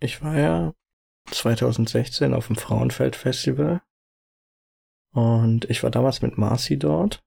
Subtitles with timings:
[0.00, 0.74] ich war ja
[1.30, 3.82] 2016 auf dem Frauenfeld Festival
[5.12, 7.22] und ich war damals mit Marcy dort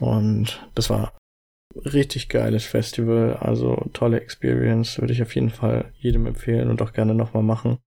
[0.00, 1.16] und das war
[1.74, 6.92] richtig geiles Festival, also tolle Experience, würde ich auf jeden Fall jedem empfehlen und auch
[6.92, 7.78] gerne nochmal machen.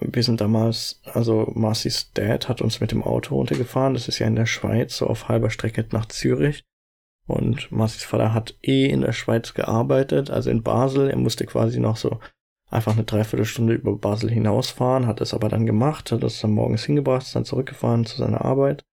[0.00, 4.26] Wir sind damals, also Marcy's Dad hat uns mit dem Auto runtergefahren, das ist ja
[4.26, 6.64] in der Schweiz, so auf halber Strecke nach Zürich.
[7.26, 11.10] Und Marcy's Vater hat eh in der Schweiz gearbeitet, also in Basel.
[11.10, 12.20] Er musste quasi noch so
[12.70, 16.84] einfach eine Dreiviertelstunde über Basel hinausfahren, hat es aber dann gemacht, hat es dann morgens
[16.84, 18.84] hingebracht, ist dann zurückgefahren zu seiner Arbeit.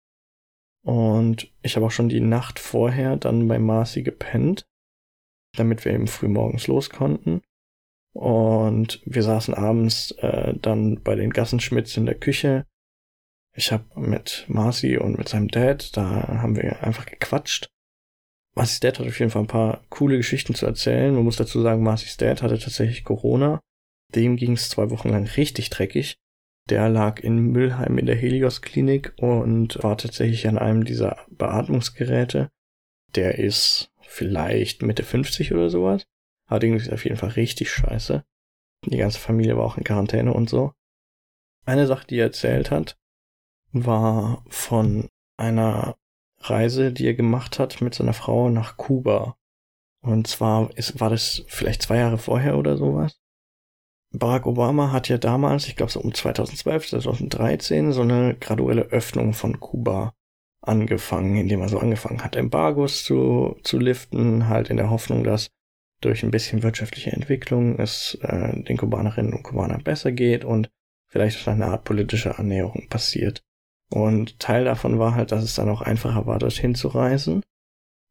[0.84, 4.68] Und ich habe auch schon die Nacht vorher dann bei Marcy gepennt,
[5.56, 7.42] damit wir eben früh morgens los konnten.
[8.14, 12.68] Und wir saßen abends äh, dann bei den Gassenschmidts in der Küche.
[13.56, 17.70] Ich habe mit Marcy und mit seinem Dad, da haben wir einfach gequatscht.
[18.56, 21.14] Marcy's Dad hat auf jeden Fall ein paar coole Geschichten zu erzählen.
[21.14, 23.62] Man muss dazu sagen, Marcy's Dad hatte tatsächlich Corona.
[24.16, 26.18] Dem ging es zwei Wochen lang richtig dreckig.
[26.70, 32.50] Der lag in Müllheim in der Helios-Klinik und war tatsächlich an einem dieser Beatmungsgeräte.
[33.16, 36.06] Der ist vielleicht Mitte 50 oder sowas.
[36.48, 38.24] Allerdings ist auf jeden Fall richtig scheiße.
[38.86, 40.74] Die ganze Familie war auch in Quarantäne und so.
[41.66, 42.98] Eine Sache, die er erzählt hat,
[43.72, 45.96] war von einer
[46.40, 49.38] Reise, die er gemacht hat mit seiner Frau nach Kuba.
[50.02, 53.23] Und zwar ist, war das vielleicht zwei Jahre vorher oder sowas.
[54.14, 59.34] Barack Obama hat ja damals, ich glaube so um 2012, 2013, so eine graduelle Öffnung
[59.34, 60.14] von Kuba
[60.62, 65.50] angefangen, indem er so angefangen hat, Embargos zu, zu liften, halt in der Hoffnung, dass
[66.00, 70.70] durch ein bisschen wirtschaftliche Entwicklung es äh, den Kubanerinnen und Kubanern besser geht und
[71.10, 73.42] vielleicht eine Art politische Annäherung passiert.
[73.90, 77.44] Und Teil davon war halt, dass es dann auch einfacher war, dorthin zu reisen.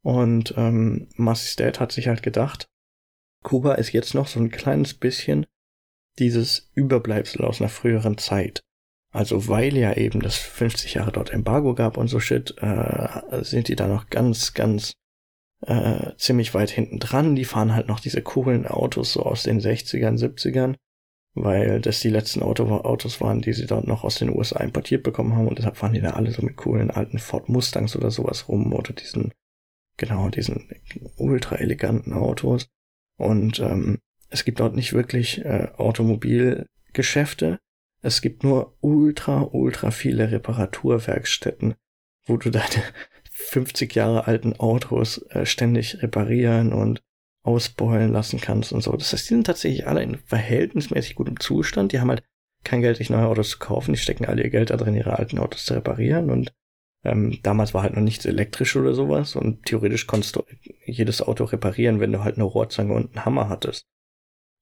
[0.05, 2.67] Und ähm, Dad hat sich halt gedacht,
[3.43, 5.47] Kuba ist jetzt noch so ein kleines bisschen
[6.19, 8.63] dieses Überbleibsel aus einer früheren Zeit.
[9.13, 13.69] Also weil ja eben das 50 Jahre dort Embargo gab und so shit, äh, sind
[13.69, 14.95] die da noch ganz, ganz
[15.67, 17.37] äh, ziemlich weit hinten dran.
[17.37, 20.77] Die fahren halt noch diese coolen Autos so aus den 60ern, 70ern,
[21.35, 25.03] weil das die letzten Auto Autos waren, die sie dort noch aus den USA importiert
[25.03, 28.11] bekommen haben und deshalb fahren die da alle so mit coolen alten Ford Mustangs oder
[28.11, 29.33] sowas rum oder diesen,
[29.99, 30.71] genau, diesen
[31.17, 32.69] ultra eleganten Autos.
[33.19, 33.99] Und ähm,
[34.33, 37.59] es gibt dort nicht wirklich äh, Automobilgeschäfte.
[38.01, 41.75] Es gibt nur ultra, ultra viele Reparaturwerkstätten,
[42.27, 42.83] wo du deine
[43.31, 47.03] 50 Jahre alten Autos äh, ständig reparieren und
[47.45, 48.93] ausbeulen lassen kannst und so.
[48.93, 51.93] Das heißt, die sind tatsächlich alle in verhältnismäßig gutem Zustand.
[51.93, 52.23] Die haben halt
[52.65, 53.93] kein Geld, sich neue Autos zu kaufen.
[53.93, 56.31] Die stecken alle ihr Geld da drin, ihre alten Autos zu reparieren.
[56.31, 56.53] Und
[57.05, 59.35] ähm, damals war halt noch nichts elektrisch oder sowas.
[59.35, 60.45] Und theoretisch konntest du
[60.87, 63.87] jedes Auto reparieren, wenn du halt eine Rohrzange und einen Hammer hattest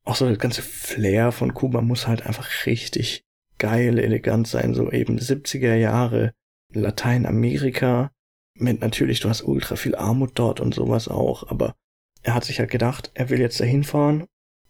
[0.05, 3.25] auch so das ganze Flair von Kuba muss halt einfach richtig
[3.59, 6.33] geil, elegant sein, so eben 70er Jahre
[6.73, 8.11] Lateinamerika
[8.55, 11.75] mit natürlich, du hast ultra viel Armut dort und sowas auch, aber
[12.23, 14.27] er hat sich halt gedacht, er will jetzt dahin fahren,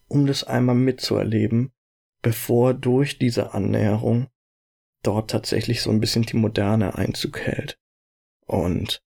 [0.09, 1.73] um das einmal mitzuerleben,
[2.23, 4.29] bevor durch diese Annäherung
[5.03, 7.79] dort tatsächlich so ein bisschen die Moderne Einzug hält.
[8.47, 9.03] Und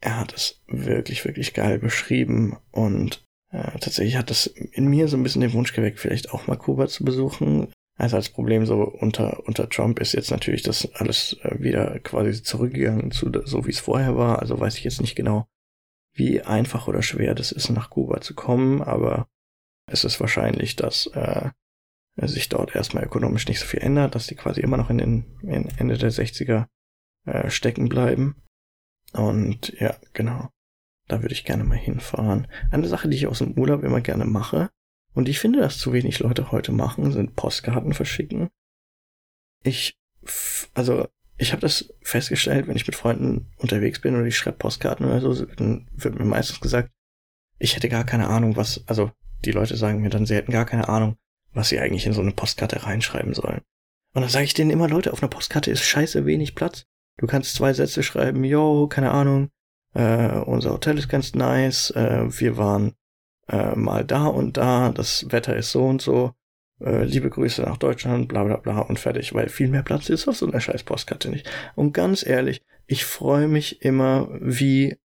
[0.00, 5.16] er hat es wirklich, wirklich geil beschrieben und äh, tatsächlich hat das in mir so
[5.16, 7.70] ein bisschen den Wunsch geweckt, vielleicht auch mal Kuba zu besuchen.
[7.98, 12.42] Also als Problem so unter, unter Trump ist jetzt natürlich das alles äh, wieder quasi
[12.42, 14.40] zurückgegangen zu so wie es vorher war.
[14.40, 15.46] Also weiß ich jetzt nicht genau,
[16.14, 19.28] wie einfach oder schwer das ist, nach Kuba zu kommen, aber
[19.86, 21.50] es ist wahrscheinlich, dass äh,
[22.16, 25.38] sich dort erstmal ökonomisch nicht so viel ändert, dass die quasi immer noch in den
[25.42, 26.66] in Ende der 60er
[27.26, 28.36] äh, stecken bleiben.
[29.12, 30.48] Und ja, genau.
[31.12, 32.48] Da würde ich gerne mal hinfahren.
[32.70, 34.70] Eine Sache, die ich aus dem Urlaub immer gerne mache,
[35.12, 38.48] und ich finde, dass zu wenig Leute heute machen, sind Postkarten verschicken.
[39.62, 39.98] Ich,
[40.72, 41.06] also,
[41.36, 45.20] ich habe das festgestellt, wenn ich mit Freunden unterwegs bin und ich schreibe Postkarten oder
[45.20, 46.90] so, dann wird mir meistens gesagt,
[47.58, 49.10] ich hätte gar keine Ahnung, was, also
[49.44, 51.18] die Leute sagen mir dann, sie hätten gar keine Ahnung,
[51.52, 53.60] was sie eigentlich in so eine Postkarte reinschreiben sollen.
[54.14, 56.86] Und dann sage ich denen immer, Leute, auf einer Postkarte ist scheiße wenig Platz.
[57.18, 59.50] Du kannst zwei Sätze schreiben, yo, keine Ahnung,
[59.94, 62.94] äh, unser Hotel ist ganz nice, äh, wir waren
[63.48, 66.32] äh, mal da und da, das Wetter ist so und so,
[66.80, 70.28] äh, liebe Grüße nach Deutschland, bla bla bla und fertig, weil viel mehr Platz ist
[70.28, 71.48] auf so einer scheiß Postkarte nicht.
[71.74, 74.96] Und ganz ehrlich, ich freue mich immer wie,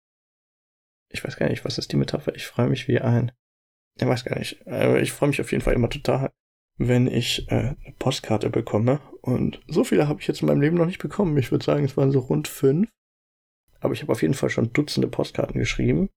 [1.10, 3.32] ich weiß gar nicht, was ist die Metapher, ich freue mich wie ein,
[4.00, 6.32] ich weiß gar nicht, aber ich freue mich auf jeden Fall immer total,
[6.78, 9.00] wenn ich äh, eine Postkarte bekomme.
[9.22, 11.38] Und so viele habe ich jetzt in meinem Leben noch nicht bekommen.
[11.38, 12.90] Ich würde sagen, es waren so rund fünf.
[13.80, 16.10] Aber ich habe auf jeden Fall schon Dutzende Postkarten geschrieben,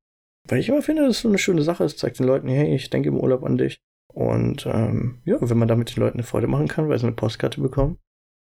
[0.49, 1.85] weil ich immer finde, das ist so eine schöne Sache.
[1.85, 3.81] Es zeigt den Leuten, hey, ich denke im Urlaub an dich.
[4.13, 7.15] Und ähm, ja, wenn man damit den Leuten eine Freude machen kann, weil sie eine
[7.15, 7.99] Postkarte bekommen,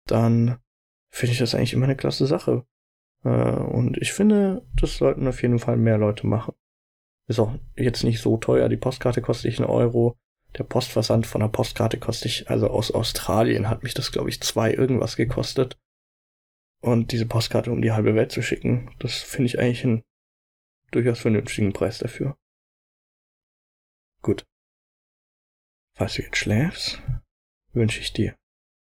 [0.06, 0.58] dann
[1.10, 2.64] finde ich das eigentlich immer eine klasse Sache.
[3.24, 6.54] Äh, und ich finde, das sollten auf jeden Fall mehr Leute machen.
[7.26, 8.68] Ist auch jetzt nicht so teuer.
[8.68, 10.16] Die Postkarte kostet ich einen Euro.
[10.56, 14.40] Der Postversand von der Postkarte kostet ich, also aus Australien hat mich das, glaube ich,
[14.40, 15.76] zwei irgendwas gekostet.
[16.80, 20.04] Und diese Postkarte um die halbe Welt zu schicken, das finde ich eigentlich einen
[20.90, 22.38] durchaus vernünftigen Preis dafür.
[24.22, 24.46] Gut.
[25.94, 27.02] Falls du jetzt schläfst,
[27.72, 28.36] wünsche ich dir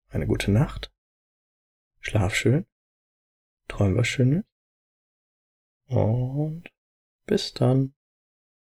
[0.09, 0.93] eine gute Nacht.
[2.01, 2.67] Schlaf schön.
[3.69, 4.45] Träum was Schönes.
[5.87, 6.69] Und
[7.27, 7.95] bis dann.